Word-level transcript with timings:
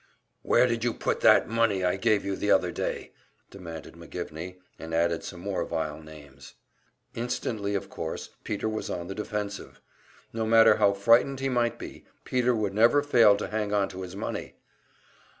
"Where 0.41 0.65
did 0.65 0.83
you 0.83 0.95
put 0.95 1.19
that 1.19 1.47
money 1.47 1.83
I 1.83 1.95
gave 1.95 2.25
you 2.25 2.35
the 2.35 2.49
other 2.49 2.71
day;" 2.71 3.11
demanded 3.51 3.93
McGivney, 3.93 4.57
and 4.79 4.95
added 4.95 5.23
some 5.23 5.41
more 5.41 5.63
vile 5.63 6.01
names. 6.01 6.55
Instantly, 7.13 7.75
of 7.75 7.87
course, 7.87 8.31
Peter 8.43 8.67
was 8.67 8.89
on 8.89 9.09
the 9.09 9.13
defensive. 9.13 9.79
No 10.33 10.43
matter 10.47 10.77
how 10.77 10.93
frightened 10.93 11.39
he 11.39 11.49
might 11.49 11.77
be, 11.77 12.07
Peter 12.23 12.55
would 12.55 12.73
never 12.73 13.03
fail 13.03 13.37
to 13.37 13.49
hang 13.49 13.75
on 13.75 13.89
to 13.89 14.01
his 14.01 14.15
money. 14.15 14.55